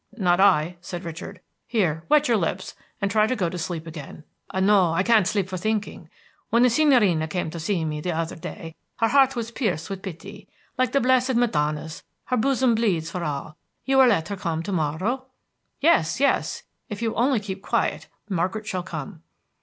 "Not 0.17 0.39
I," 0.39 0.77
said 0.81 1.03
Richard. 1.03 1.41
"Here, 1.67 2.01
wet 2.09 2.27
your 2.27 2.35
lips, 2.37 2.73
and 2.99 3.11
try 3.11 3.27
to 3.27 3.35
go 3.35 3.49
to 3.49 3.57
sleep 3.59 3.85
again." 3.85 4.23
"No, 4.51 4.91
I 4.93 5.03
can't 5.03 5.27
sleep 5.27 5.47
for 5.47 5.57
thinking. 5.57 6.09
When 6.49 6.63
the 6.63 6.71
Signorina 6.71 7.27
came 7.27 7.51
to 7.51 7.59
see 7.59 7.85
me, 7.85 8.01
the 8.01 8.11
other 8.11 8.35
day, 8.35 8.73
her 8.95 9.09
heart 9.09 9.35
was 9.35 9.51
pierced 9.51 9.91
with 9.91 10.01
pity. 10.01 10.47
Like 10.75 10.93
the 10.93 11.01
blessed 11.01 11.35
Madonna's, 11.35 12.01
her 12.25 12.37
bosom 12.37 12.73
bleeds 12.73 13.11
for 13.11 13.23
all! 13.23 13.57
You 13.85 13.99
will 13.99 14.07
let 14.07 14.29
her 14.29 14.37
come 14.37 14.63
to 14.63 14.71
morrow?" 14.71 15.27
"Yes, 15.81 16.19
yes! 16.19 16.63
If 16.89 17.03
you 17.03 17.11
will 17.11 17.19
only 17.21 17.39
keep 17.39 17.61
quiet, 17.61 18.07
Margaret 18.27 18.65
shall 18.65 18.81
come." 18.81 19.21